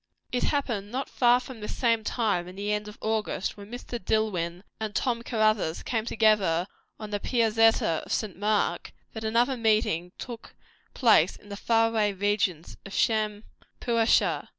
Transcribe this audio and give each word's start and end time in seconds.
It 0.31 0.45
happened 0.45 0.89
not 0.91 1.11
far 1.11 1.39
from 1.39 1.59
this 1.59 1.77
same 1.77 2.03
time 2.03 2.47
in 2.47 2.55
the 2.55 2.71
end 2.73 2.87
of 2.87 2.97
August, 3.01 3.55
when 3.55 3.69
Mr. 3.69 4.03
Dillwyn 4.03 4.63
and 4.79 4.95
Tom 4.95 5.21
Caruthers 5.21 5.83
came 5.83 6.05
together 6.05 6.65
on 6.99 7.11
the 7.11 7.19
Piazzetta 7.19 8.01
of 8.03 8.11
St. 8.11 8.35
Mark, 8.35 8.93
that 9.13 9.23
another 9.23 9.55
meeting 9.55 10.11
took 10.17 10.55
place 10.95 11.35
in 11.35 11.49
the 11.49 11.55
far 11.55 11.89
away 11.89 12.13
regions 12.13 12.77
of 12.83 12.93
Shampuashuh. 12.93 14.47